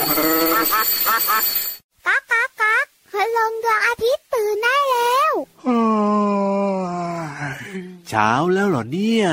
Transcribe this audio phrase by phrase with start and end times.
[0.00, 5.32] ก๊ากก๊ากก๊ากพลังดวงอาทิตย์ตื่นได้แล้ว
[8.08, 9.26] เช้าแล้วเหรอเนี่ย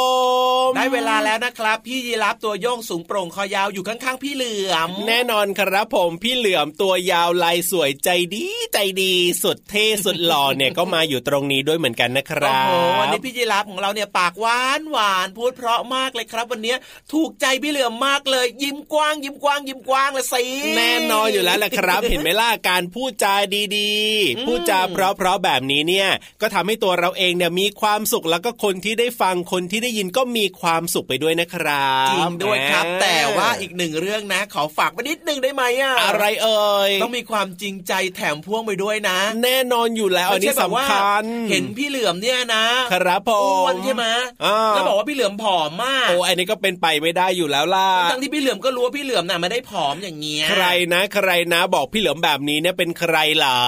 [0.93, 16.75] เวลาแล้วนะครับ พี่ยีรับตัวโยงสูงโปร่งคอยาวอยู่ข้างๆพี่เหลือม แน่นอนครับผมพี่เหลือมตัวยาวลายสวยใจดีใจดีสุดเท่สุดหล่อเนี่ยก็มาอยู่ตรงนี้ด้วยเหมือนกันนะคโอ้รัโหบวันนี้พี่ยีรับของเราเนี่ยปากหวานหวานพูดเพราะมากเลยครับ วันนี้
[17.13, 20.43] ถูกใจพี่เหลือมมากเลย ยิ้มกว้าง ยิ้มกว้างยิ้มกว้างเลยสิ
[20.77, 23.91] แน่นอนอยู่แล้วแหละครับ เห็นไหมล่ะการพูดจาดี
[24.33, 26.09] อืมๆพูดจาเพราะๆแบบนี้เนี่ย
[26.41, 44.05] ก็ทำให้ตัวเราเองเนี่ยมีความสุขแล้วก็คนที่ได้ฟังคนที่ได้ยินก็มีความสุขไปด้วยนะครับจริงด้วยครับแหมแต่ว่าอีกหนึ่งเรื่องนะ ขอฝากไปนิดนึงได้ไหมอะอะไรเอ่ยต้องมีความจริงใจแถมพ่วงไปด้วยนะ แน่นอนอยู่แล้วอันนี้ไม่ใช่แบบว่าสำคัญ เห็นพี่เหลือมเนี่ยนะครับผมอ้วนใช่ไหม
[44.45, 53.59] อ่าแล้วบอกว่าพี่เหลือมผอมมากโอ้อันนี้ก็เป็นไปไม่ได้อยู่แล้วล่ะทั้งที่พี่เหลือมก็รู้ว่าพี่เหลือมน่ะไม่ได้ผอมอย่างเงี้ยใครนะใครนะ บอกพี่เหลือมแบบนี้เนี่ยเป็นใครเหรอ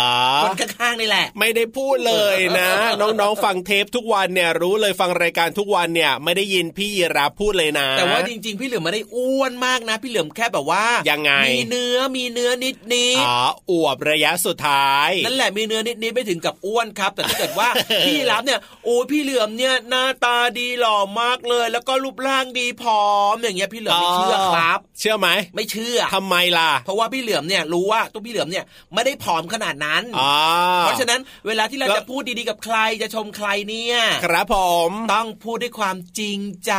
[0.43, 2.69] คนข้างๆนี่แหละ ไม่ได้พูดเลยนะ
[3.01, 13.39] น้องๆฟังเทปทุกวันเนี่ยรู้เลยฟังรายการทุกวันเนี่ยไม่ได้ยินพี่ยีราฟพูดเลยนะ แต่ว่าจริง ๆ พี่เหลือมไม่ได้อ้วนมากนะ พี่เหลือมแค่แบบว่ายังไง มีเนื้อมีเนื้อนิดนิดอ๋อ
[13.71, 17.69] อวบระยะสุดท้ายนั่นแหละมีเนื้อนิดนิดไม่ถึงกับอ้วนครับ แต่ถ้าเกิดว่า
[18.05, 30.33] พี่รับเนี่ยโอ้ยพี่เหลือมเนี่ยหน้าตาดีหล่อมากเลย แล้วก็รูปร่างดีผอมอย่างเงี้ยพี่เหลือมไม่เชื่อครับ เชื่อไหมไม่เชื่อทำไมล่ะ เพราะว่าพี่เหลือมเนี่ยรู้ว่าตัวพี่เหลือมเนี่ยไม่ได้ผอมขนาดนั้นอ๋อ
[30.81, 33.95] เพราะฉะนั้นเวลาที่เราแล้วจะพูดดีๆกับใครจะชมใครเนี่ย
[34.25, 34.57] ครับผ
[34.89, 36.78] มต้องพูดด้วยความจริงใจอ่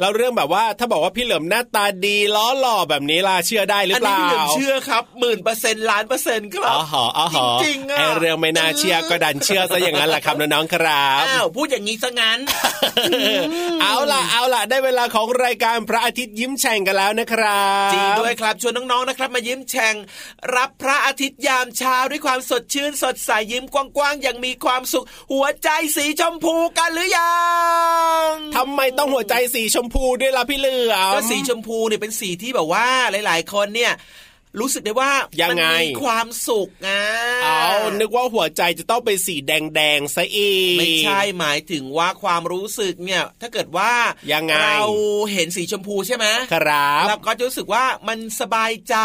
[0.00, 12.38] แล้วเรื่องแบบว่าถ้าบอกว่าพี่เหลือมหน้าตาดีล้อหล่อแบบนี้ล่ะเชื่อได้หรืออันเปนี้ล่าพี่เหลือมเชื่อครับหมื่นเปอร์เซ็นต์ล้านเปอร์เซ็นต์ครัอ๋บอหออ๋อหอจริงๆอะไอเรื่องไม่น่าเชื่อก็ดันเชื่อซะอย่างนั้นแหละครับน้องๆครับอ้าวพูดอย่างนี้ซะงั้น
[13.82, 19.94] เอาล่ะเอาล่ะได้เวลาของรายการพระอาทิตย์ยิ้มแฉ่งกันแล้วนะครับจริงด้วยครับชวนน้องๆนะครับ มายิ้มแฉ่ง
[20.56, 27.34] รับพระอาทิตย์ยามเช้าด้วยความสดชื่นสดใสยิ้มกว้างๆอย่างมีความสุข หัวใจสีชมพูกันหรือยั
[28.32, 32.86] งทำไมต้องหัวใจสีชมพูด้วยล่ะพี่เหลือมก็สีชมพูเนี่ยเป็นสีที่แบบว่า
[33.26, 33.94] หลาย ๆ คนเนี่ย
[34.60, 37.02] รู้สึกได้ว่ายังมัไงมีความสุขนะ
[37.44, 37.66] เอา
[38.00, 43.92] นึกว่าหัวใจจะต้องเป็นสีแดงๆซะอีกไม่ใช่หมายถึงว่าความรู้สึกเนี่ย ถ้าเกิดว่า
[44.32, 44.84] ยังไงเรา
[45.32, 48.96] เห็นสีชมพูใช่ไหมครับเราก็จะรู้สึกว่ามันสบายใจ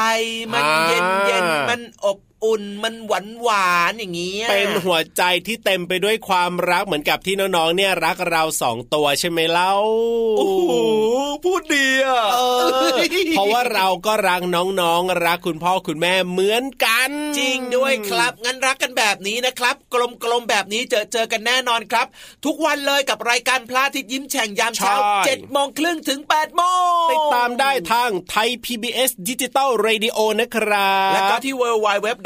[0.53, 9.73] มันอ่าเย็นเย็นมันอบ อุ่นมันหวานหวานๆอย่างนี้ยเป็นหัวใจที่เต็มไปด้วยความรักเหมือนกับที่น้องๆเนี่ยรักเราสองตัวใช่ไหมเล่า
[10.37, 10.71] โอ้โห
[11.45, 12.47] พูดดีอะเอ้
[13.31, 19.95] เพราะว่าเราก็รักน้องๆรักคุณพ่อคุณแม่เหมือนกัน จริงด้วยครับงั้นรักกันแบบนี้นะครับ ก
[20.29, 22.07] ลมๆแบบนี้เจอเจอกันแน่นอนครับ
[22.45, 26.63] ทุกวันเลยกับรายการพระอาทิตย์ยิ้มแฉ่งยามเช้าใช่เจ็ดโมงครึ่งถึงแปดโม
[27.05, 31.55] งติดตามได้ทางไทย PBS ดิจิตอล Radio นะครับ แล้วก็ที่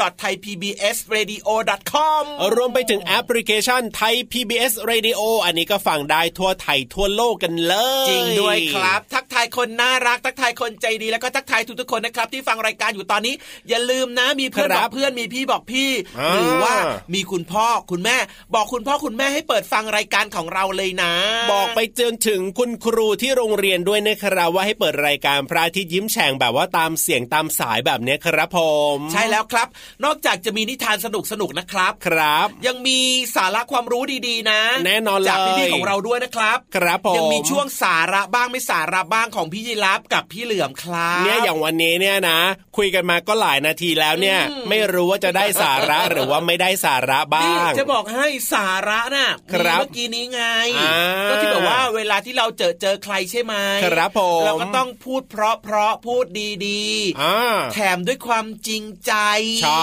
[0.03, 2.23] www.thaipbsradio.com
[2.55, 13.33] รวมไปถึงแอปพลิเคชันไทย PBS Radio อันนี้ก็ฟังได้ทั่วไทยทั่วโลกกันเลย จริงด้วยครับ ทักทายคนน่ารัก ทักทายคนใจดีแล้วก็ทักทายทุกๆคนนะครับ ที่ฟังรายการอยู่ตอนนี้
[13.69, 15.89] อย่าลืมนะมีเพื่อนครับบอกเพื่อนมีพี่บอกพี่
[16.19, 16.73] อ่าหรือว่า
[17.13, 18.17] มีคุณพ่อคุณแม่
[18.55, 21.13] บอกคุณพ่อคุณแม่ให้เปิดฟังรายการของเราเลยนะ
[21.53, 28.59] บอกไปจนถึงคุณครูที่โรงเรียนด้วยนะครับว่าให้เปิดรายการพระอาทิตย์ยิ้มแฉ่งแบบว่าตามเสียงตามสายแบบเนี้ยครับผ
[28.95, 29.67] ม ใช่แล้วครับ
[30.05, 32.99] นอกจากจะมีนิทานสนุกสนุกๆนะครับ ครับ ยังมี
[33.35, 42.39] สาระความรู้ดีๆ นะ แน่นอนเลยจากพี่ๆของเราด้วยนะครับ ครับผมยังมีช่วงสาระบ้างไม่สาระบ้างของพี่ยีรับกับพี่เหลือมครับเนี่ยอย่างวันนี้เนี่ยนะ
[42.77, 50.41] คุยกันมาก็หลายนาทีแล้วเนี่ย ไม่รู้ว่าจะได้สาระหรือว่าไม่ได้สาระบ้านี่งจะบอกให้สาระน่ะครับมีเมื่อกี้นี้ไง
[50.79, 50.97] อ่า
[51.29, 53.53] ก็ที่แบบว่าเวลาที่เราเจอเจอใครใช่ไหม
[53.83, 56.25] ครับผมเราก็ต้องพูดเพราะเพราะพูด
[56.67, 56.83] ดี
[57.21, 59.13] อ่าๆแถมด้วยความจริงใจ
[59.63, 59.69] ใช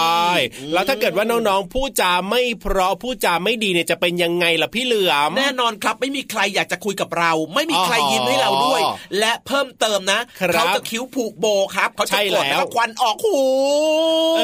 [0.73, 8.81] แล้วถ้าเกิดว่าน้องๆพูดจาไม่เพราะพูดจาไม่ดีเนี่ยจะเป็นยังไงล่ะพี่เหลือมแน่นอนครับไม่มีใครอยากจะคุยกับเรา ไม่มีใครอ๋อยิ้มให้เราด้วย
[9.19, 11.45] และเพิ่มเติมนะครับเขาจะคิ้วผูกโบ
[11.75, 13.41] ครับเขาใช่จะกดแล้วแล้วก็ควันออกหู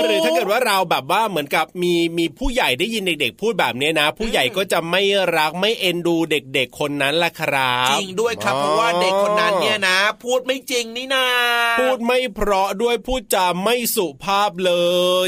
[0.04, 5.01] หรือถ้าเกิดว่าเราแบบว่าเหมือนกับมีมีผู้ใหญ่ได้ยินเด็กๆพูดแบบนี้นะ ผู้ใหญ่ก็จะไม่
[5.38, 11.27] รักไม่เอ็นดูเด็ก ๆ คนนั้นล่ะครับจริงด้วยครับเพราะว่าเด็กคนนั้นเนี่ยนะ พูดไม่จริงนี่นา
[11.80, 14.74] พูดไม่เพราะด้วยพูดจาไม่สุภาพเล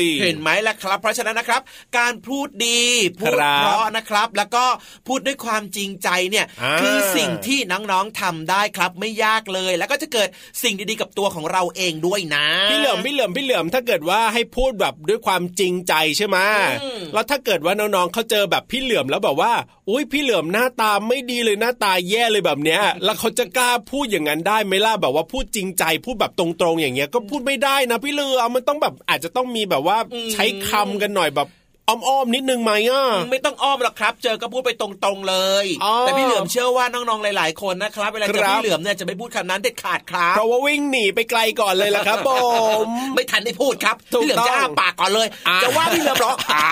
[0.01, 1.61] ยเห็นไหมล่ะครับ เพราะฉะนั้นนะครับ
[1.97, 2.81] การพูดดี
[3.19, 4.65] พูดครับเพราะนะครับ แล้วก็
[5.07, 10.29] พูดด้วยความจริงใจเนี่ยอ่าคือสิ่งที่น้องๆทำได้ครับไม่ยากเลย แล้วก็จะเกิด
[10.63, 16.37] สิ่งดีๆกับตัวของเราเองด้วยนะพี่เหลือมพี่เหลือมพี่เหลือมถ้าเกิดว่าให้พูดแบบด้วยความจริงใจใช่ไหม
[16.83, 19.53] อืมแล้วถ้าเกิดว่าน้องๆเขาเจอแบบพี่เหลือมแล้วแบบว่า
[19.89, 29.97] อุ้ยพี่เหลือมหน้าตาไม่ดีเลยหน้าตาแย่เลยแบบเนี้ย แล้วเขาจะกล้าพูดอย่างนั้นได้ไหมล่ะแบบว่าพูดจริงใจพูดแบบตรงๆอย่างเงี้ยก็พูดไม่ได้นะพี่เหลือมมันต้องแบบอาจจะต้องมีแบบว่า
[30.33, 31.47] ใช้คำกันหน่อยแบบ
[31.89, 42.29] อ้อมๆนิดนึงไหมอะไม่ต้องอ้อมหรอกครับ เจอก็พูดไปตรงๆเลยอ๋อแต่พี่เหลือมเชื่อว่าน้องๆหลาย ๆคนนะครับเวลาเจอครับพี่เหลือมเนี่ยจะไม่พูดคำนั้นเด็ดขาดครับเพราะว่าวิ่งหนีไปไกลก่อนเลยล่ะครับผ
[42.83, 46.67] มไม่ทันได้พูดครับถูกพี่เหลือมจะต้องอ้าปากก่อนเลยอ่าจะว่าพี่เหลือมเหรออ่า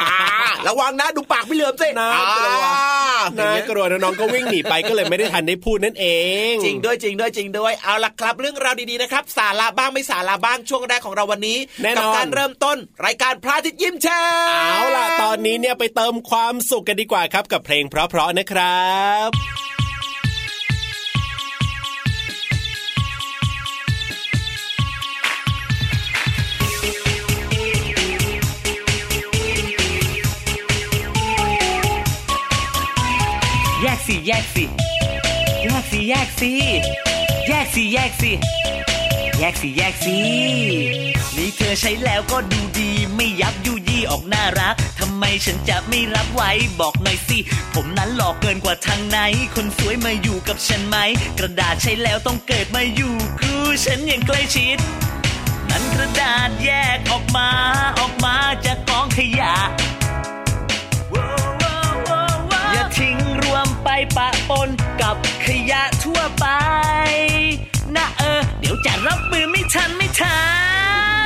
[0.68, 6.06] ระวังนะดูปากพี่เหลือมสิน่ากลัวอ่านะกลัวน้องๆก็วิ่งหนีไปก็เลยไม่ได้ทันได้พูดนั่นเอ
[6.52, 18.88] ง จริงด้วยจริงด้วยจริงด้วยเอาล่ะครับ เรื่องราวดีๆนะครับ สาระบ้างไม่สาระบ้างช่วงแรกของเราวันนี้แน่นกัอนการเริ่มต้น รายการพระอาทิตย์ยิ้มแฉ่งเอาล่ะตอนนี้เนี่ยไปเติมความสุขกันดีกว่าครับกับเพลงเพราะๆนะครั
[19.28, 19.30] บ
[33.82, 34.66] แยกสิแยกสิ
[35.64, 36.52] แยกสิแยกสิ
[37.48, 38.32] แยกสิแยกสิ
[39.40, 40.18] แยกสิแยกสิ
[41.38, 47.38] นี่เธอใช้แล้วก็ดูดี ไม่ยับยุยี่ออกน่ารักทำไมฉันจะไม่รับไว้บอกหน่อยสิ
[47.74, 49.18] ผมนั้นหลอกเกินกว่าทางไหน
[49.56, 50.98] คนสวยมาอยู่กับฉันไหม
[51.40, 54.78] กระดาษใช้แล้วต้องเกิดมาอยู่คู่ฉันอย่างใกล้ชิด
[55.70, 57.50] นั้นกระดาษแยกออกมา
[58.00, 58.36] ออกมา
[58.66, 59.56] จากกองขยะ
[62.72, 64.70] อย่าทิ้งรวมไปปะปน
[65.02, 66.46] กับขยะทั่วไป
[67.96, 70.40] นะเออ เดี๋ยวจะรับมือไม่ทันไม่ทั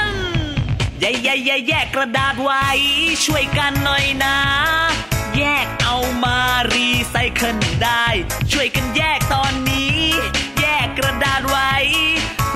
[0.09, 0.11] น
[0.99, 2.65] แย่แย่แย่แยกกระดาษไว้
[3.25, 4.37] ช่วยกันหน่อยนะ
[5.37, 6.37] แยกเอามา
[6.73, 8.05] รีไซเคิลได้
[8.51, 9.97] ช่วยกันแยกตอนนี้
[10.59, 11.73] แยกกระดาษไว้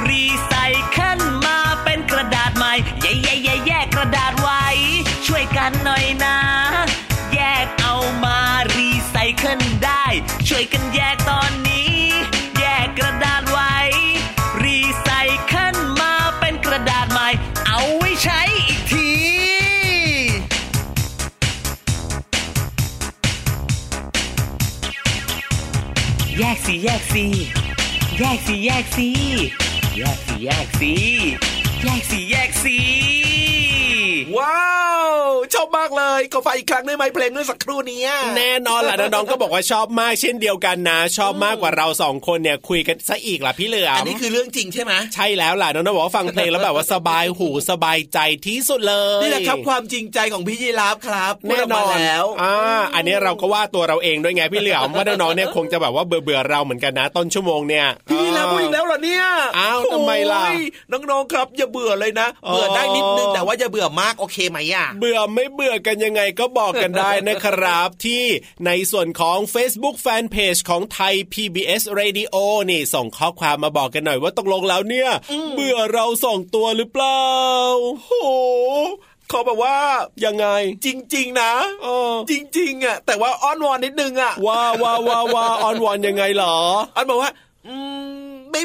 [0.08, 0.54] รีไซ
[0.90, 4.64] เคิลมาเป็นกระดาษใหม่แย่แย่แย่แยกกระดาษไว้
[5.28, 6.38] ช่วยกันหน่อยนะ
[7.34, 8.38] แยกเอามา
[8.76, 10.06] รีไซเคิลได้
[10.48, 10.95] ช่วยกันแยกตอน
[27.16, 27.28] สิ
[28.20, 29.08] แยกสิแยกสิ
[29.98, 30.94] แยกสิแยกสิ
[31.84, 33.35] แยกสิแยกสิ
[35.66, 52.56] อบมากเลยขอฟังอีกครั้งได้ไหมเพลงเมื่อสักครู่เนี้ยแน่นอนแหละน้องๆก็บอกว่าชอบมากเช่นเดียวกันนะ ชอบมากกว่าเราสองคนเนี่ยคุยกันซะอีกล่ะพี่เหลืออัมนนี้คือเรื่องจริงใช่ไหมใช่แล้วล่ะน้องๆบอกว่าฟังเพลงแล้วแบบว่าสบายหูสบายใจที่สุดเลยนี่แหละครับความจริงใจของพี่ยีราฟครับพูดแน่ออกนมาอนแล้วอ่า
[52.96, 59.26] อันนี้เราก็ว่าตัวเราเองด้วยไงพี่เหลือมว่าน้องๆเนี่ยคงจะแบบว่าเบื่อเบื่อๆเราเหมือนกันนะต้นชั่วโมงเนี่ยพี่ยีราฟพูดอีกแล้วเหรอเนี่ย
[59.58, 60.60] อ้าวทำไมล่ะโอ้ย
[60.92, 68.24] น้องๆครับอย่าเบื่อเลยนะอ๋อเบื่อได้นิดนึงแต่ว่าอย่าเบื่อมากโอเคไหมอะเบื่อไม่เบื่อกันยังไงก็บอกกันได้นะครับ ที่
[68.66, 72.36] ในส่วนของ Facebook Fanpage ของไทย PBS Radio
[72.70, 75.10] นี่ ส่งข้อความมาบอกกันหน่อยว่าตกลงแล้วเนี่ย
[75.54, 77.22] เบื่อเราสองตัวหรือเปล่า
[77.82, 78.12] โอ้โห
[79.30, 79.78] เขาแบบว่า
[80.26, 80.48] ยังไง
[80.86, 86.58] จริง ๆ นะเออจริง ๆอะแต่ว่าอ้อนวอนนิดนึงอะว่าว่าว่าว่าออนวอนยังไงเหรอ
[86.96, 87.55] อ้อนบอกว่าอืมไม่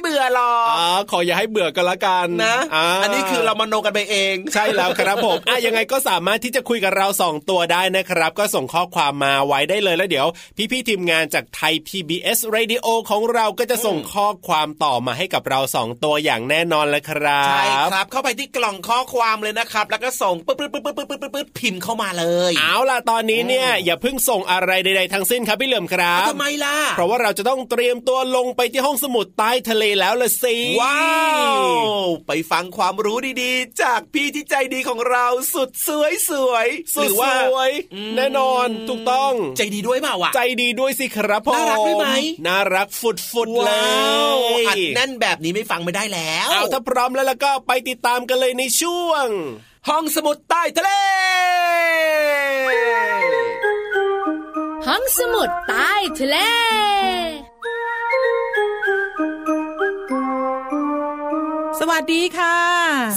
[0.00, 10.26] เบื่อหรอกอ่าขออย่าให้เบื่อกันละกันนะาอันนี้คือเรามโนกันไปเอง ใช่แล้วครับผมอะยังไงก็สามารถที่จะคุยกับเราสองตัวได้นะครับ ก็ส่งข้อความมาไว้ได้เลยแล้วเดี๋ยว
[10.72, 31.00] พี่ๆทีมงานจากไทย PBS Radio ของเราก็จะส่งข้อความต่อมาให้กับเราสองตัวอย่างแน่นอนเลยครับใช่ครับ เข้าไปที่กล่องข้อความเลยนะครับ แล้วก็ส่งปึ๊บปึ๊บปึ๊บปึ๊บปึ๊บปึ๊บปึ๊บพิมพ์เข้ามาเลย เอาล่ะตอนนี้เนี่ยอย่าเพิ่งส่งอะไรใดๆทั้งสิ้นครับพี่เหลิมครับทำไมล่ะเพราะว่าเราจะต้องเตรียมตัวลงไปที่ห้องสมุดใต้ทะเลแล้วละสิ ว้า
[31.56, 37.70] ว ไปฟังความรู้ดีๆ จากพี่ที่ใจดีของเราสุดสวยสวยๆสุหดรือสว่าวย
[38.16, 42.08] แน่นอนถูกต้อง ใจดีด้วยเปล่าวะใจดีด้วยสิครับผมน่ารักด้วยไหม
[42.46, 43.84] น่ารักฟุดฟุดๆเลว้า
[44.54, 49.26] วยอัดแน่นแบบนี้ไม่ฟังไม่ได้แล้วเอาถ้าพร้อมแล้วแล้วก็ไปติดตามกันเลยในช่วง
[49.88, 50.90] ห้องสมุดใต้ทะเล
[54.86, 56.36] ห้องสมุดใต้ทะเล
[61.80, 62.56] สวัสดีค่ะ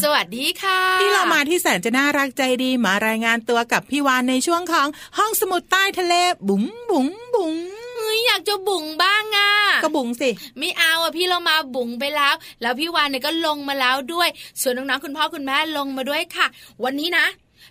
[0.03, 6.13] สวัสดีค่ะที่เรามาที่แสนจะน่ารักใจดีมารายงานตัวกับพี่วานในช่วงของห้องสมุดใต้ทะเล
[6.49, 7.55] บุ๋งบุ๋งบุ๋ง
[7.97, 9.49] เฮ้ยอยากจะบุ๋งบ้างอะ
[9.83, 14.29] ก็บุ๋งสิ ไม่เอาอะพี่เรามาบุ๋งไปแล้ว แล้วพี่วานเนี่ยก็ลงมาแล้วด้วย
[14.61, 16.47] ส่วนน้องๆคุณพ่อคุณแม่ลงมาด้วยค่ะ
[16.83, 17.25] วันนี้นะ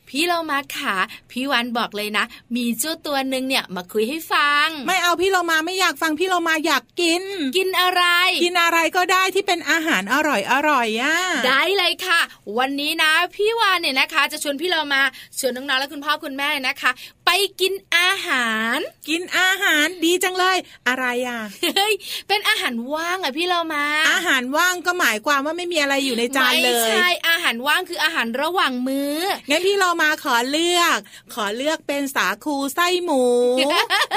[0.09, 0.97] พี่เรามาขา
[1.31, 2.25] พี่วานบอกเลยนะ
[2.57, 7.23] มีเจ้าตัวหนึ่งเนี่ยมาคุยให้ฟัง ไม่เอาพี่เรามาไม่อยากฟังพี่เรามาอยากกิน
[7.57, 8.03] กินอะไร
[8.45, 12.21] กินอะไรก็ได้ที่เป็นอาหารอร่อยอร่อยอะได้เลยค่ะ
[12.59, 15.03] วันนี้นะ พี่วานเนี่ยนะคะ จะชวนพี่เรามา
[15.39, 16.91] ชวนน้องๆและคุณพ่อคุณแม่นะคะ
[17.27, 17.31] ไป
[17.61, 20.57] กินอาหาร กินอาหารดีจังเลย
[20.89, 21.41] อะไรอะ
[21.77, 21.95] เฮ้ย
[22.29, 29.17] เป็นอาหารว่างอะพี่เรามา อาหารว่างก็หมายความว่าไม่มีอะไรอยู่ในจานเลไม่ยใช่อาหารว่างคืออาหารระหว่างมื้อ
[29.51, 30.99] งั้นพี่เรามาขอเลือก
[31.35, 33.23] ขอเลือกเป็นสาคูไส้หมู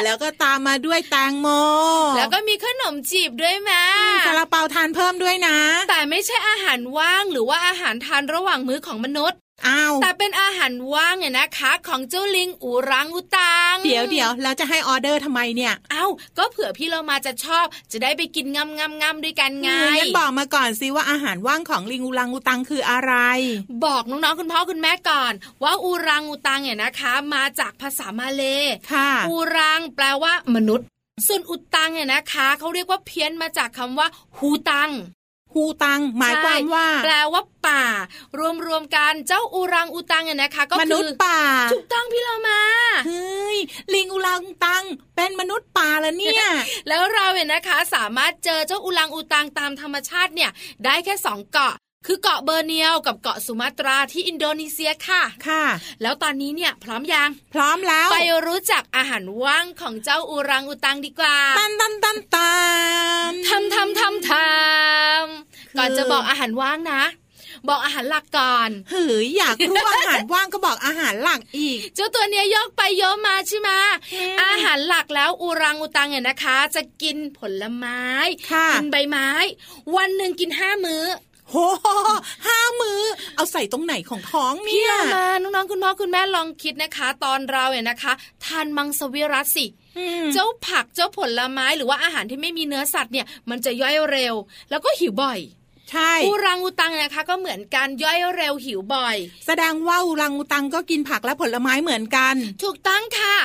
[0.03, 1.47] แล้วก็ตามมาด้วยแตงโม
[2.17, 3.83] แล้วก็มีขนมจีบด้วยแม่
[4.27, 5.57] ซาลาเปาทานเพิ่มด้วยนะ
[5.89, 16.05] แต่ไม่ใช่อาหารว่างหรือว่าอาหารทานระหว่างมื้อของมนุษย์ อ้าวแต่เป็นอาหารว่างเนี่ยนะคะ ของเจ้าลิงอูรังอุตังเดี๋ยวเดี๋ยวแล้วจะให้ออเดอร์ทำไมเนี่ยเอ้า
[16.37, 19.69] ก็เผื่อพี่เรามาจะชอบจะได้ไปกินงำงำงำด้วยกันไง
[19.99, 23.13] งั้นบอกมาก่อนสิว่าอาหารว่างของลิงอุลังอุตังคืออะไร
[23.85, 25.33] บอกน้องๆคุณพ่อคุณแม่ก่อน
[25.63, 28.43] ว่าอูรังอุตังเนี่ยนะคะ มาจากภาษามาเล
[28.91, 30.87] ค่ะอูรังแปลว่ามนุษย์
[31.27, 34.07] ส่วนอุตังเนี่ยนะคะเขาเรียกว่าเพี้ยนมาจากคำว่า
[34.37, 34.91] ฮูตัง
[35.55, 37.83] ฮูตัง หมายความว่าใช่แปลว่าป่า
[38.67, 41.39] รวมๆกันเจ้าอูรังอุตังเนี่ยนะคะ ก็มคือนุษย์ป่า
[41.73, 42.61] ถูกต้องพี่เรามา
[43.07, 43.57] เฮ้ย
[43.93, 44.83] ลิงอุลังอุตัง
[45.15, 46.45] เป็นมนุษย์ป่าแล้วเนี่ย
[46.87, 50.51] แล้วเราเนี่ยนะคะ สามารถเจอเจ้าอูรังอูตังตามธรรมชาติเนี่ย
[50.85, 51.73] ได้แค่สองเกาะ
[52.05, 55.65] คือเกาะเบอร์เนียวกับเกาะสุมาตราที่อินโดนีเซียค่ะ ค่ะ
[56.01, 62.55] แล้วตอนนี้เนี่ยพร้อมยัง พร้อมแล้ว ไปรู้จักอาหารว่างของเจ้าอูรังอูตังดีกว่าตันตันตันตั
[63.29, 67.03] นทำทำทำทำก่อนจะบอกอาหารว่างนะ
[67.69, 73.69] บอกอาหารหลักก่อนเฮ้ยอยากรู้อาหารว่างก็บอกอาหารหลักอีก เจ้าตัวเนี้ยยกไปโยกมาใช่ไหม
[74.13, 78.01] อืมอาหารหลักแล้วอูรังอูตังเนี่ยนะคะ จะกินผลไม้
[78.51, 79.29] ค่ะกินใบไม้
[79.95, 81.03] วันหนึ่งกินห้ามื้อ
[81.49, 81.55] โห
[82.45, 83.01] ห้ามือ
[83.35, 88.13] เอาใส่ตรงไหนของท้องพี่เนี่ยเรามาน้องๆคุณพ่อคุณแม่ลองคิดนะคะ ตอนเราเนี่ยนะคะ
[88.45, 89.65] ทานมังสวิรัตสิ
[89.97, 94.35] อืมเจ้าผักเจ้าผลไม้หรือว่าอาหารที่ไม่มีเนื้อสัตว์เนี่ย มันจะย่อยเร็ว
[94.69, 95.39] แล้วก็หิวบ่อย
[95.91, 103.35] ใช่อูรังอูตังเนี่ยนะคะ ก็เหมือนกันย่อยเร็วหิวบ่อย แสดงว่าอุลังอุตังก็กินผักและผลไม้เหมือนกัน ถูกต้องค่ะ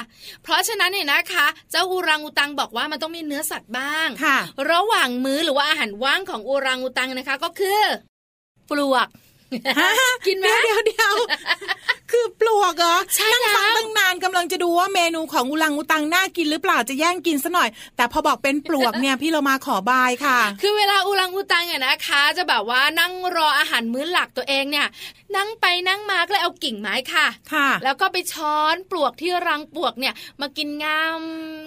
[0.43, 4.39] เพราะฉะนั้นเนี่ยนะคะ เจ้าอูรังอูตังบอกว่ามันต้องมีเนื้อสัตว์บ้างค่ะ
[4.71, 7.81] ระหว่างมื้อหรือว่าอาหารว่างของอูรังอูตังนะคะก็คือ
[8.71, 9.09] ปลวก
[9.79, 9.91] ฮะ
[10.27, 11.15] กินไหมเดี๋ยวเดี๋ยว
[12.11, 24.89] คือปลวกเหรอใช่นั่งฟังแล้วตั้งนานกำลังจะดูว่าเมนูของอุลังอุตังน่ากินหรือเปล่าจะแย่งกินซะหน่อย แต่พอบอกเป็นปลวกเนี่ยพี่เรามาขอบายค่ะ คือเวลาอุลังอุตังเนี่ยนะคะ จะแบบว่านั่งรออาหารมื้อหลักตัวเองเนี่ย
[25.37, 31.21] นั่งไปนั่งมาก็เลยเอากิ่งไม้ค่ะค่ะ แล้วก็ไปช้อนปลวกที่รังปลวกเนี่ย มากินงาม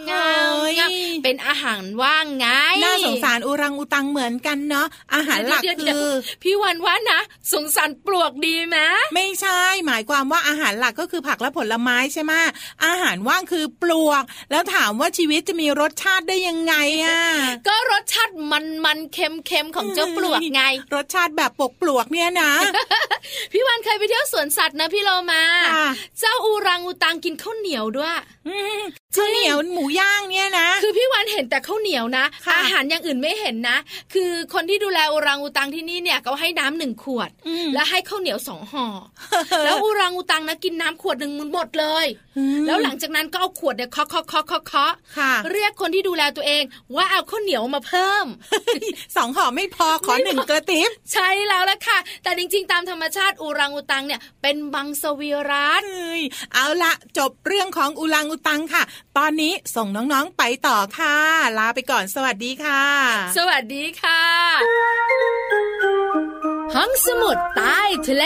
[0.09, 0.89] งามเฮ้ยงาม
[1.23, 2.47] เป็นอาหารว่างไง
[2.83, 7.19] น่าสงสารอุรังอุตังเหมือนกันเนาะอาหารหลักเดี๋ยวคืเดี๋ยวอพี่วันว่านะ
[7.53, 8.77] สงสารปลวกดีไหม
[9.15, 12.33] ไม่ใช่หมายความว่าอาหารหลักก็คือผักและผลไม้ใช่ไหม
[12.85, 16.75] อาหารว่างคือปลวก แล้วถามว่าชีวิตจะมีรสชาติได้ยังไง
[17.05, 17.19] อะ
[17.67, 20.63] ก็รสชาติมันมันๆเค็มเค็มๆของเจ้าปลวกไง
[20.95, 22.51] รสชาติแบบปกปลวกเนี่ยนะ
[23.51, 25.43] พี่วันเคยไปเที่ยวสวนสัตว์นะพี่โลมา
[25.75, 28.15] ค่ะเจ้าอูรังอูตังกินข้าวเหนียวด้วย
[28.47, 28.81] อืม
[29.15, 33.77] ข้าวเหนียวหมูย่างเนี่ยนะ คือพี่วันเห็นแต่ข้าวเหนียวนะค่ะอาหารอย่างอื่นไม่เห็นนะ
[34.13, 38.85] คือคนที่ดูแลอูรังอูตังที่นี่เนี่ยเขาให้น้ำหนึ่งขวดอืมแล้วให้ข้าวเหนียวสองห่อ
[39.65, 42.05] แล้วอูรังอูตังนะกินน้ำขวดหนึ่งมันหมดเลย
[42.37, 46.63] อืมแล้วหลังจากนั้นก็เอาขวดเนี่ยเคาะเคาะเคาะเคาะเคาะค่ะเรียกคนที่ดูแลตัวเอง
[46.95, 48.25] ว่าเอาข้าวเหนียวมาเพิ่ม
[49.15, 58.83] สองห่อไม่พอขอหนึ่งกระติบใช่แล้วละค่ะ แต่จริง ๆ ตามธรรมชาติอูรังอูตังเนี่ยเป็นบังสวิรัตเอ้ยเอาละจบเรื่องของอุลังอุตังค่ะ
[59.17, 61.15] ตอนนี้ส่งน้องๆไปต่อค่ะ
[61.57, 62.83] ลาไปก่อนสวัสดีค่ะ
[63.37, 64.21] สวัสดีค่ะ
[66.75, 68.25] ห้องสมุดใต้ทะเล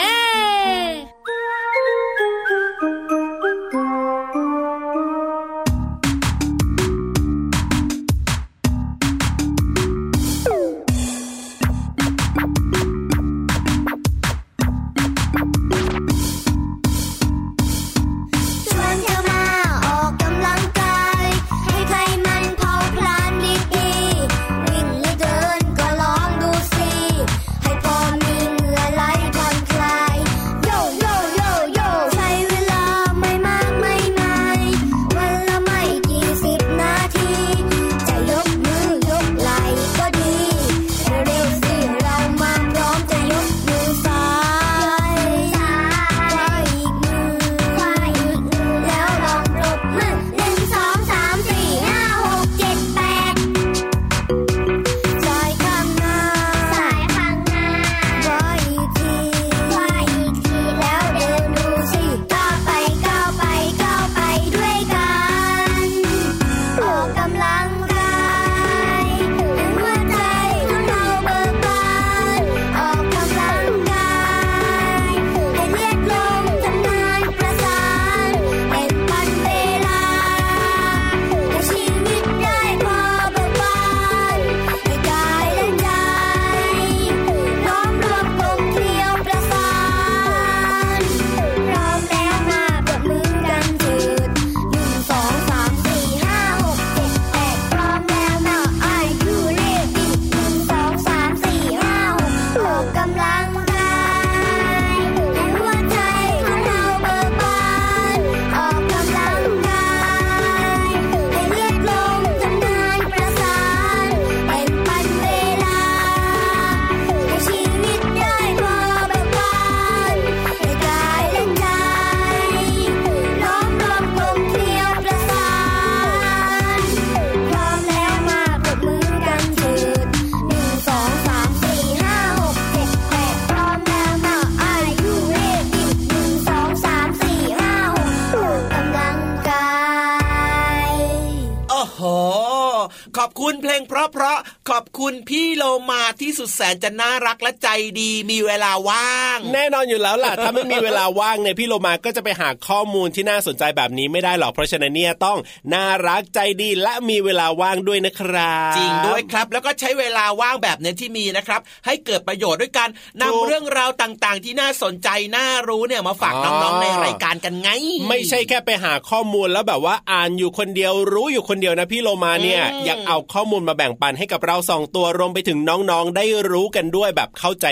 [144.98, 147.68] คุณพี่ ลมาที่สุดแสนจะน่ารักและใจ
[148.00, 155.38] ดีมีเวลาว่าง แน่นอนอยู่แล้วล่ะ ถ้าไม่มีเวลาว่างเนี่ยพี่โลมาก็จะไปหาข้อมูลที่น่าสนใจแบบนี้ไม่ได้หรอกเพราะฉะนั้นเนี่ยต้อง
[155.74, 162.88] น่ารักใจดีและมีเวลาว่างด้วยนะครับจริงด้วยครับ แล้วก็ใช้เวลาว่างแบบเนี้ยที่มีนะครับ ให้เกิดประโยชน์ด้วยการ
[163.20, 167.68] นำถูกเรื่องราวต่างๆ ที่น่าสนใจน่ารู้เนี่ยมาฝากอ๋อน้องๆในรายการกันไง
[168.08, 177.66] ไม่ใช่แค่ไปหาข้อมูลแล้วแบบว่าอ่านอยู่คนเดียวรู้อยู่คนเดียวนะพี่โลมาเนี่ยอืมอยากเอาข้อมูลมาแบ่งปันให้กับเราสองตัวรวมไปถึงน้องๆได้รู้กันด้วยแบบเข้าใจ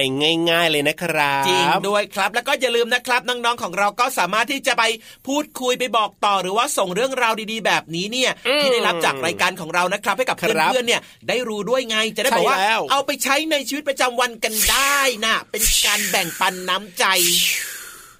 [0.50, 4.84] ง่าย ๆเลยนะครับจริงด้วยครับ แล้วก็อย่าลืมนะครับน้องๆของเราก็สามารถที่จะไป
[5.26, 17.04] พูดคุยไปบอกต่อหรือว่าส่งเรื่องราวดีๆ แบบนี้เนี่ยอืมที่ได้รับจากรายการของเรานะครับให้กับครับเพื่อนๆเนี่ยได้รู้ด้วยไงจะได้บอกว่าใช่แล้วเอาไปใช้ในชีวิตประจำวันกันได้นะเป็นการแบ่งปันน้ำใจ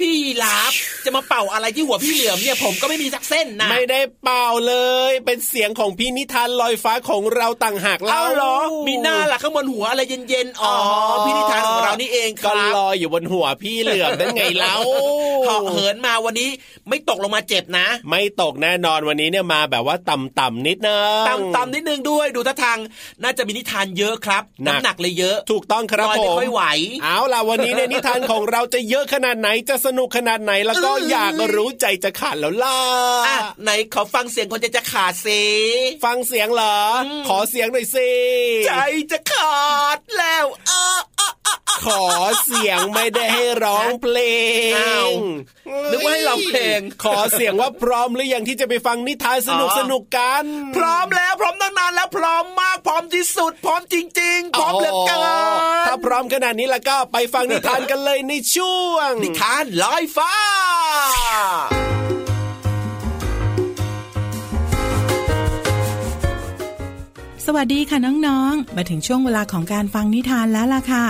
[0.01, 0.73] พี่ลาบ
[1.05, 4.75] จะมาเป่าอะไรที่หัวพี่เหลือมเนี่ยผมก็ไม่มีสักเส้นนะไม่ได้เป่าเล
[5.11, 8.57] ย เป็นเสียงของพี่นิทานลอยฟ้าของเราต่างหากเอาเล่าเหรอ
[8.89, 10.75] มีหน้าล่ะข้างบนหัวอะไรเย็นๆอ๋อ
[11.25, 14.77] พี่นิทานของเรานี่เองคก็รับลอยอยู่บนหัวพี่เหลือมนั่นไงเล่า
[15.45, 16.49] เหาะเหินมาวันนี้
[16.89, 22.79] ไม่ตกลงมาเจ็บนะ ไม่ตกแน่นอนวันนี้เนี่ยมาแบบว่าต่ำๆนิดนึงต่ำๆนิดนึงด้วยดูท่าทาง
[23.23, 26.63] น่าจะมีนิทานเยอะครับหนักน้ำหนักเลยเยอะ ถูกต้องครับลอยผไม่มค่อยไหว
[27.03, 32.79] เอาล่ะวันนี้เนี่ยนิทานของเราจะเยอะขนาดไหนจะสนุกขนาดไหนแล้วก็เอ้ยอยากรู้ใจจะขาดแล้วล่ะ
[33.27, 35.29] อะไหนขอฟังเสียงคนจะจะขาดเซ
[36.05, 38.13] ฟังเสียงเหรออมขอเสียงหน่อยสิ
[38.67, 38.73] ใจ
[39.13, 42.05] จะขาดแล้วเออเออเออเออขอ
[42.45, 44.17] เสียงไม่ได้ให้ร้องเพล
[44.77, 45.09] อ้างว
[45.91, 50.45] นึกว่าให้ร้องเพลง ขอเสียงว่าพร้อมหรือยังที่จะไปฟังนิทานสนุกอ๋อสนุกกัน
[50.77, 55.17] พร้อมแล้วพร้อมตั้งนานแล้วพร้อมมากพร้อมที่สุด พร้อมจริง ๆ พร้อมเหลือเกิ
[55.55, 60.33] นถ้าพร้อมขนาดนี้แล้วก็ไปฟังนิทานกันเลยในช่วง นิทานลอยฟ้า
[67.47, 71.05] สวัสดีค่ะน้องๆ มาถึงช่วงเวลาของการฟังนิทานแล้วล่ะค่ะ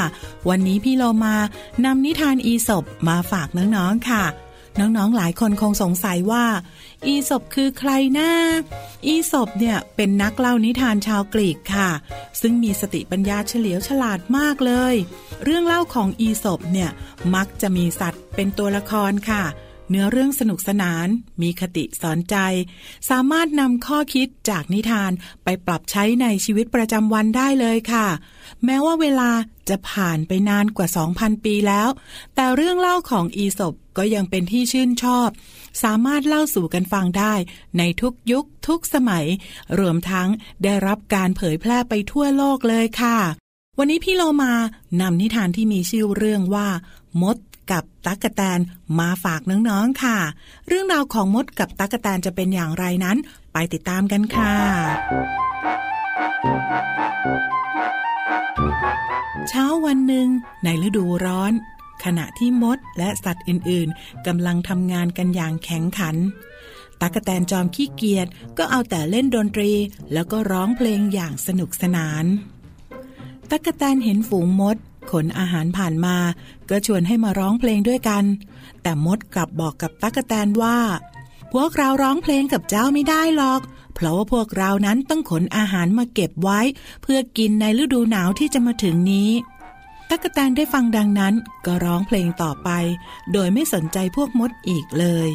[0.49, 1.37] วันนี้พี่โลมา
[1.85, 4.25] นำนิทานอีสบมาฝากน้องๆค่ะ
[4.81, 6.45] น้องๆหลายคนคงสงสัยว่า
[7.07, 8.31] อีสบคือใครนะ
[9.07, 11.91] อีสบเนี่ยเป็นนักเล่านิทานชาวกรีกค่ะ
[12.41, 14.95] ซึ่งมีสติปัญญาเฉลียวฉลาดมากเลย
[15.45, 16.91] เรื่องเล่าของอีสบเนี่ย
[17.35, 19.45] มักจะมีสัตว์เป็นตัวละครค่ะ
[19.91, 21.07] เนื้อเรื่องสนุกสนาน
[21.43, 22.37] มีคติสอนใจ
[23.11, 25.11] สามารถนำข้อคิดจากนิทาน
[25.45, 28.07] ไปปรับใช้ในชีวิตประจำวันได้เลยค่ะ
[28.65, 29.31] แม้ว่าเวลา
[29.69, 31.89] จะผ่านไปนานกว่า 2,000 ปีแล้ว
[32.35, 35.29] แต่เรื่องเล่าของอีสบก็ยังเป็นที่ชื่นชอบ
[35.83, 37.35] สามารถเล่าสู่กันฟังได้
[37.79, 39.27] ในทุกยุคทุกสมัย
[39.79, 40.29] รวมทั้ง
[40.65, 43.19] ได้รับการเผยแพร่ไปทั่วโลกเลยค่ะ
[43.79, 44.53] วันนี้พี่โลมา
[45.01, 46.69] นำนิทานที่มีชื่อเรื่องว่า
[47.23, 47.37] มด
[47.71, 48.59] กับตั๊กแตน
[48.99, 50.19] มาฝากน้องๆค่ะ
[50.69, 53.17] เรื่องราวของมดกับตั๊กแตนจะเป็นอย่างไรนั้น
[53.53, 54.53] ไปติดตามกันค่ะ
[59.49, 60.29] เช้าวันหนึ่ง
[60.65, 61.53] ในฤดูร้อน
[62.05, 66.17] ขณะที่มดและสัตว์อื่นๆกำลังทำงานกันอย่างแข็งขัน
[67.01, 68.27] ตั๊กแตนจอมขี้เกียจ
[68.59, 69.73] ก็เอาแต่เล่นดนตรี
[70.13, 72.25] แล้วก็ร้องเพลงอย่างสนุกสนาน
[73.51, 74.77] ตั๊กแตนเห็นฝูงมด
[75.13, 76.17] ขนอาหารผ่านมา
[76.71, 78.25] ก็ชวนให้มาร้องเพลงด้วยกัน
[78.83, 80.79] แต่มดกลับบอกกับตั๊กแตนว่า
[81.53, 83.61] พวกเราร้องเพลงกับเจ้าไม่ได้หรอก
[83.95, 86.61] เพราะว่าพวกเรานั้นต้องขนอาหารมาเก็บไว้
[87.03, 89.31] เพื่อกินในฤดูหนาวที่จะมาถึงนี้
[90.11, 91.35] ตั๊กแตนได้ฟังดังนั้น
[91.67, 92.69] ก็ร้องเพลงต่อไป
[93.33, 95.29] โดยไม่สนใจพวกมดอีกเลย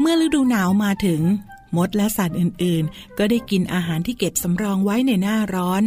[0.00, 1.22] เมื่อฤดูหนาวมาถึง
[1.76, 5.82] มดและสัตว์อื่นๆ ก็ได้กินอาหารที่เก็บสำรองไว้ในหน้าร้อน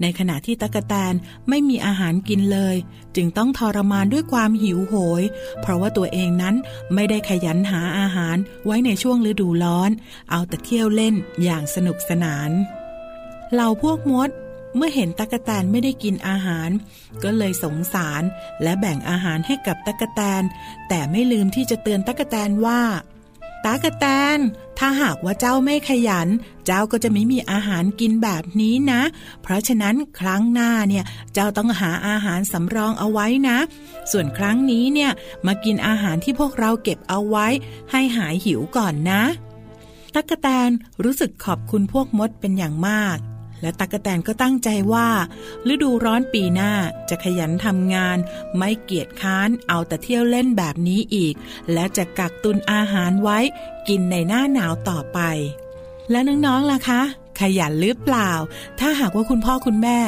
[0.00, 1.14] ในขณะที่ตั๊กแตน
[1.48, 2.76] ไม่มีอาหารกินเลย
[3.16, 5.22] จึงต้องทรมานด้วยความหิวโหย
[5.60, 6.54] เพราะว่าตัวเองนั้น
[6.94, 9.90] ไม่ได้ขยันหาอาหารไว้ในช่วงฤดูร้อน
[10.30, 12.50] เอาแต่เที่ยวเล่นอย่างสนุกสนาน
[13.52, 14.30] เหล่าพวกมด
[14.76, 16.70] เมื่อเห็นตั๊กแตนไม่ได้กินอาหาร
[17.22, 18.22] ก็เลยสงสาร
[18.62, 20.42] และแบ่งอาหารให้กับตั๊กแตน
[20.88, 22.80] แต่ไม่ลืมที่จะเตือนตั๊กแตนว่า
[23.64, 24.04] ตากระแต
[24.36, 24.38] น
[24.78, 26.28] ถ้าหากว่าเจ้าไม่ขยัน
[26.66, 29.02] เจ้าก็จะไม่มีอาหารกินแบบนี้นะ
[29.42, 33.58] เพราะฉะนั้นครั้งหน้าเนี่ยเจ้าต้องหาอาหารสำรองเอาไว้นะ
[34.10, 35.10] ส่วนครั้งนี้เนี่ย
[35.46, 37.46] มากินอาหารที่พวกเราเก็บเอาไว้
[37.90, 39.22] ให้หายหิวก่อนนะ
[40.14, 40.70] ตั๊กแตน
[41.04, 43.18] รู้สึกขอบคุณพวกมดเป็นอย่างมาก
[43.62, 45.08] และตักแตนก็ตั้งใจว่า
[45.72, 46.72] ฤดูร้อนปีหน้า
[47.08, 48.16] จะขยันทำงาน
[48.56, 51.34] ไม่เกียจค้านเอาแต่เที่ยวเล่นแบบนี้อีก
[51.72, 53.38] และจะกักตุนอาหารไว้
[53.88, 55.18] กินในหน้าหนาวต่อไป
[56.10, 57.02] และน้องๆล่ะคะ
[57.40, 58.30] ขยันหรือเปล่า
[58.80, 59.98] ถ้าหากว่าคุณพ่อคุณแม่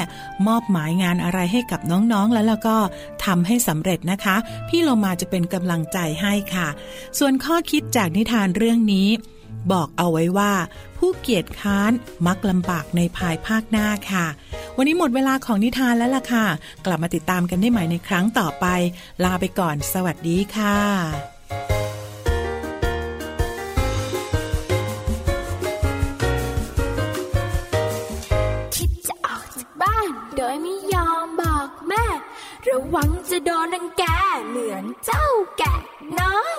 [0.47, 2.77] มอบหมายงานอะไรให้กับน้องๆแล้วแล้วก็
[3.25, 4.37] ทำให้สำเร็จนะคะ
[4.69, 6.69] พี่โลมาจะเป็นกำลังใจให้ค่ะ
[7.19, 9.09] ส่วนข้อคิดจากนิทานเรื่องนี้
[9.73, 10.53] บอกเอาไว้ว่า
[10.99, 11.93] ผู้เกียจค้าน
[12.27, 14.27] มักลำบากในภายภาคหน้าค่ะ
[14.77, 16.47] วันนี้หมดเวลาของนิทานแล้วล่ะค่ะ
[16.87, 18.67] กลับมาติดตามกันได้ใหม่ในครั้งต่อไป
[19.25, 20.79] ลาไปก่อน สวัสดีค่ะ
[28.75, 32.05] คิดจะออกจากบ้านโดยไม่ยอมบอกแม่
[32.69, 34.05] ระวังจะโดนรังแก
[34.49, 35.27] เหมือนเจ้า
[35.59, 35.75] แกะ
[36.21, 36.59] น้อย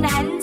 [0.00, 0.35] 难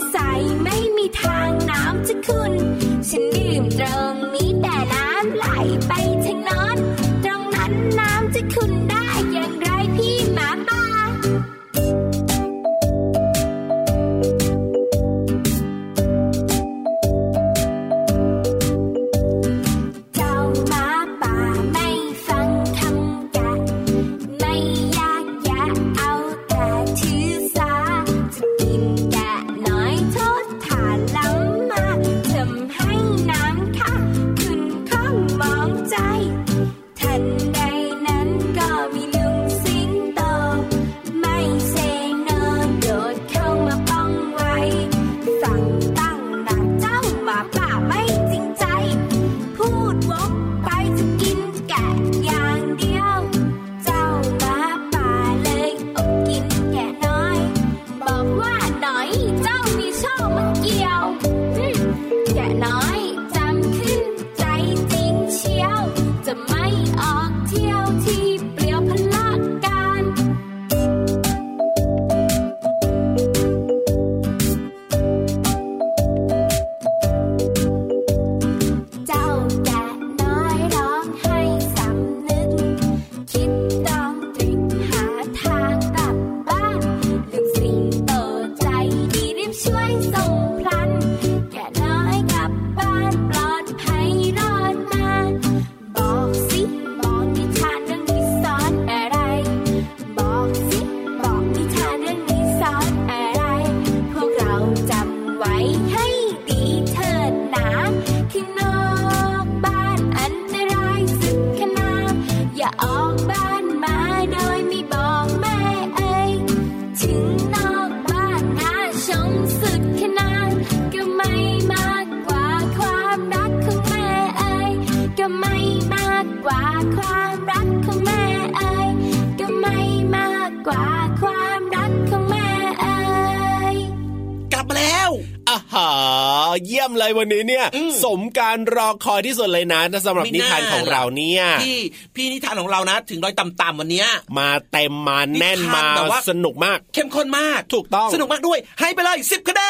[136.83, 141.79] ยี่ยมเลยวันนี้เนี่ยอืมสมการรอคอยที่สุดเลยนะสำหรับไม่นิน่าทานของเราเนี่ยพี่
[142.15, 144.07] พี่นิทานของเรานะ ถึงดอยต่ำๆวันเนี้ย
[144.39, 149.61] มาเต็มมาแน่นนิทานมาแบบว่าสนุกมาก เข้มข้นมากถูกต้องสนุกมากด้วย ให้ไปเลยสิบคะแน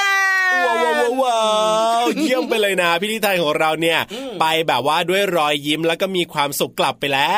[0.42, 1.39] น ว้าวว้าวว้าวว้า
[2.03, 3.99] วเยี่ยมไปเลยนะพี่นิทานของเราเนี่ย
[4.41, 7.31] ไปแบบว่าด้วยรอยยิ้มแล้วก็มีความสุขกลับไปแล้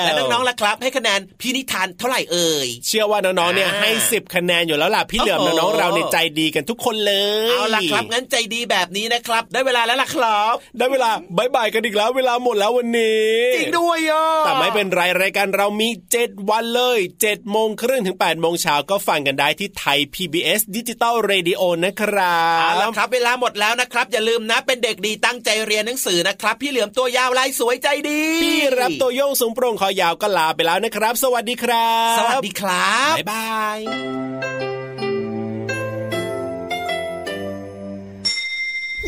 [0.00, 7.14] ว และน้องๆล่ะครับ ให้คะแนนพี่นิทานเท่าไหร่เอ่ยเชื่อว่าน้องๆเนี่ยอ่าให้สิบคะแนนอยู่แล้วล่ะพี่เหลือมโอ้โหน้องๆเราในใจดีกันทุกคนเล
[7.48, 33.78] ยเอาล่ะครับงั้นใจดีแบบนี้นะครับ ได้เวลาแล้วล่ะครับ ได้เวลาบายบายกันอีกแล้ว เวลาหมดแล้ววันนี้จริงด้วยอะแต่ไม่เป็นไรรายการเรามี7วันเลย7โมงครึ่งถึง8โมงเช้าก็ฟังกันได้ที่ไทย PBS ดิจิตอลเรดิโอนะครัเอาบละครับเวลาหมดแล้วนะครับ อย่าลืมนะเป็นเด็กดีตั้งใจเรียนหนังสือนะครับ พี่เหลือมตัวยาวลายสวยใจดี พี่ราฟตัวโย่งสูงโปร่งคอยาวก็ลาไปแล้วนะครับ สวัสดีครับ สวัสดีครับ บ๊ายบาย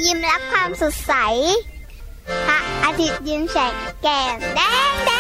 [0.05, 1.13] ยิ้มรับความสดใส
[2.47, 5.11] พระอาทิตย์ยิ้มแฉกแก้มแดงแด